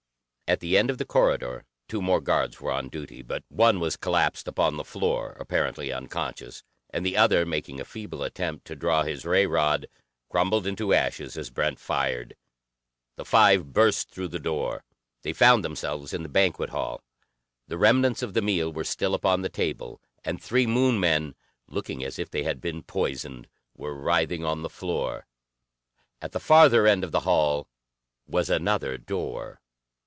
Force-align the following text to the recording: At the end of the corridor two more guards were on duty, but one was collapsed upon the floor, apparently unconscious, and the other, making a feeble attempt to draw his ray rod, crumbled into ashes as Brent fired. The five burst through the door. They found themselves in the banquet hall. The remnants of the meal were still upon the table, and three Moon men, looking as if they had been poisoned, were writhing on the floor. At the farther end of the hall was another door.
At 0.47 0.59
the 0.59 0.77
end 0.77 0.89
of 0.89 0.97
the 0.97 1.05
corridor 1.05 1.63
two 1.87 2.01
more 2.01 2.19
guards 2.19 2.59
were 2.59 2.73
on 2.73 2.89
duty, 2.89 3.21
but 3.21 3.45
one 3.47 3.79
was 3.79 3.95
collapsed 3.95 4.49
upon 4.49 4.75
the 4.75 4.83
floor, 4.83 5.29
apparently 5.39 5.93
unconscious, 5.93 6.61
and 6.89 7.05
the 7.05 7.15
other, 7.15 7.45
making 7.45 7.79
a 7.79 7.85
feeble 7.85 8.21
attempt 8.21 8.67
to 8.67 8.75
draw 8.75 9.03
his 9.03 9.23
ray 9.23 9.45
rod, 9.47 9.87
crumbled 10.29 10.67
into 10.67 10.93
ashes 10.93 11.37
as 11.37 11.51
Brent 11.51 11.79
fired. 11.79 12.35
The 13.15 13.23
five 13.23 13.71
burst 13.71 14.09
through 14.11 14.27
the 14.27 14.39
door. 14.41 14.83
They 15.21 15.31
found 15.31 15.63
themselves 15.63 16.13
in 16.13 16.21
the 16.21 16.27
banquet 16.27 16.71
hall. 16.71 17.01
The 17.69 17.77
remnants 17.77 18.21
of 18.21 18.33
the 18.33 18.41
meal 18.41 18.73
were 18.73 18.83
still 18.83 19.13
upon 19.15 19.43
the 19.43 19.47
table, 19.47 20.01
and 20.21 20.43
three 20.43 20.67
Moon 20.67 20.99
men, 20.99 21.33
looking 21.69 22.03
as 22.03 22.19
if 22.19 22.29
they 22.29 22.43
had 22.43 22.59
been 22.59 22.83
poisoned, 22.83 23.47
were 23.73 23.95
writhing 23.95 24.43
on 24.43 24.63
the 24.63 24.69
floor. 24.69 25.25
At 26.21 26.33
the 26.33 26.41
farther 26.41 26.85
end 26.87 27.05
of 27.05 27.13
the 27.13 27.21
hall 27.21 27.69
was 28.27 28.49
another 28.49 28.97
door. 28.97 29.61